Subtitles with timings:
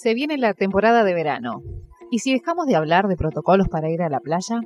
[0.00, 1.62] Se viene la temporada de verano.
[2.10, 4.62] ¿Y si dejamos de hablar de protocolos para ir a la playa?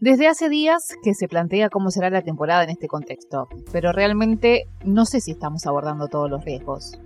[0.00, 4.68] Desde hace días que se plantea cómo será la temporada en este contexto, pero realmente
[4.86, 6.98] no sé si estamos abordando todos los riesgos.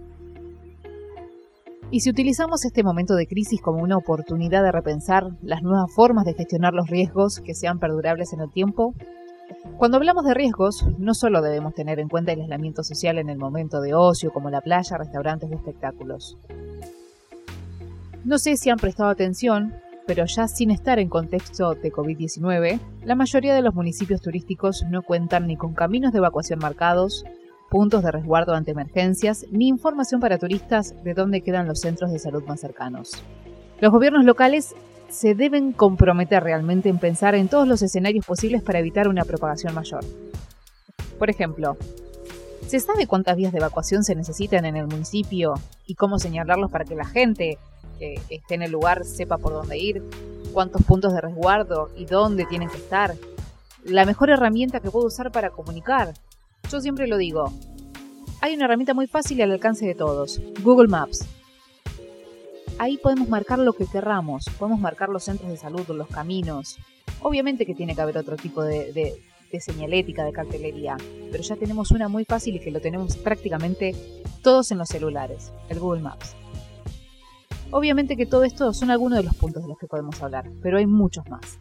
[1.90, 6.24] Y si utilizamos este momento de crisis como una oportunidad de repensar las nuevas formas
[6.26, 8.94] de gestionar los riesgos que sean perdurables en el tiempo,
[9.78, 13.38] cuando hablamos de riesgos, no solo debemos tener en cuenta el aislamiento social en el
[13.38, 16.38] momento de ocio, como la playa, restaurantes o espectáculos.
[18.24, 19.74] No sé si han prestado atención,
[20.06, 25.02] pero ya sin estar en contexto de COVID-19, la mayoría de los municipios turísticos no
[25.02, 27.24] cuentan ni con caminos de evacuación marcados,
[27.70, 32.18] puntos de resguardo ante emergencias, ni información para turistas de dónde quedan los centros de
[32.18, 33.22] salud más cercanos.
[33.80, 34.74] Los gobiernos locales
[35.08, 39.74] se deben comprometer realmente en pensar en todos los escenarios posibles para evitar una propagación
[39.74, 40.04] mayor.
[41.18, 41.78] Por ejemplo,
[42.66, 45.54] ¿se sabe cuántas vías de evacuación se necesitan en el municipio
[45.86, 47.58] y cómo señalarlos para que la gente
[47.98, 50.02] que esté en el lugar sepa por dónde ir,
[50.52, 53.14] cuántos puntos de resguardo y dónde tienen que estar.
[53.84, 56.14] La mejor herramienta que puedo usar para comunicar.
[56.70, 57.52] Yo siempre lo digo.
[58.40, 61.26] Hay una herramienta muy fácil al alcance de todos, Google Maps.
[62.78, 66.78] Ahí podemos marcar lo que querramos, podemos marcar los centros de salud, los caminos.
[67.20, 69.20] Obviamente que tiene que haber otro tipo de
[69.58, 70.96] señalética, de cartelería,
[71.32, 73.96] pero ya tenemos una muy fácil y que lo tenemos prácticamente
[74.42, 76.36] todos en los celulares, el Google Maps.
[77.72, 80.78] Obviamente que todo esto son algunos de los puntos de los que podemos hablar, pero
[80.78, 81.58] hay muchos más.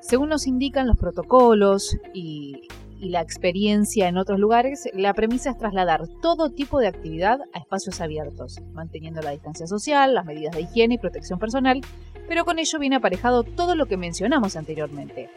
[0.00, 6.08] Según nos indican los protocolos y, la experiencia en otros lugares, la premisa es trasladar
[6.22, 10.94] todo tipo de actividad a espacios abiertos, manteniendo la distancia social, las medidas de higiene
[10.94, 11.82] y protección personal,
[12.26, 15.28] pero con ello viene aparejado todo lo que mencionamos anteriormente.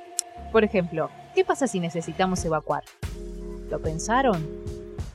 [0.54, 1.10] Por ejemplo,
[1.40, 2.84] ¿qué pasa si necesitamos evacuar?
[3.70, 4.46] ¿Lo pensaron?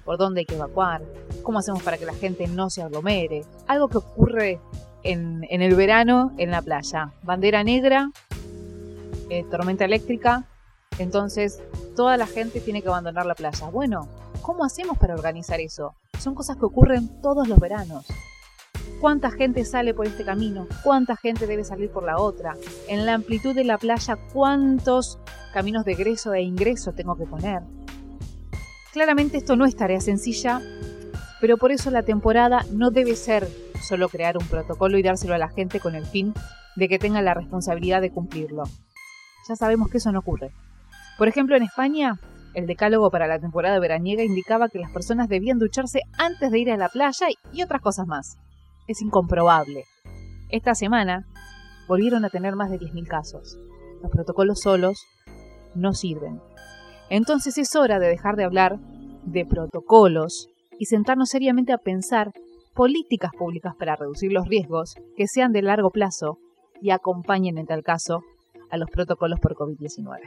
[0.07, 1.03] ¿Por dónde hay que evacuar?
[1.43, 3.45] ¿Cómo hacemos para que la gente no se aglomere?
[3.67, 4.59] Algo que ocurre
[5.03, 7.13] en, el verano en la playa.
[7.25, 8.11] Bandera negra,
[9.29, 10.47] eh, tormenta eléctrica,
[10.99, 11.63] entonces
[11.95, 13.69] toda la gente tiene que abandonar la playa.
[13.69, 14.09] Bueno,
[14.41, 15.95] ¿cómo hacemos para organizar eso?
[16.19, 18.07] Son cosas que ocurren todos los veranos.
[18.99, 20.69] ¿Cuánta gente sale por este camino?
[20.83, 22.57] ¿Cuánta gente debe salir por la otra?
[22.89, 25.19] En la amplitud de la playa, ¿cuántos
[25.55, 27.63] caminos de egreso e ingreso tengo que poner?
[28.93, 30.61] Claramente esto no es tarea sencilla
[31.45, 33.47] pero por eso la temporada no debe ser
[33.83, 36.33] solo crear un protocolo y dárselo a la gente con el fin
[36.75, 38.63] de que tenga la responsabilidad de cumplirlo.
[39.47, 40.53] Ya sabemos que eso no ocurre.
[41.19, 42.19] Por ejemplo, en España,
[42.55, 46.71] el decálogo para la temporada veraniega indicaba que las personas debían ducharse antes de ir
[46.71, 48.39] a la playa y otras cosas más.
[48.89, 49.85] Es incomprobable.
[50.49, 51.27] Esta semana
[51.87, 53.59] volvieron a tener más de 10.000 casos.
[54.01, 55.05] Los protocolos solos
[55.75, 56.41] no sirven.
[57.11, 58.79] Entonces es hora de dejar de hablar
[59.25, 60.49] de protocolos
[60.79, 62.33] y sentarnos seriamente a pensar
[62.75, 66.39] políticas públicas para reducir los riesgos que sean de largo plazo
[66.81, 68.23] y acompañen en tal caso
[68.71, 70.19] a los protocolos por COVID-19.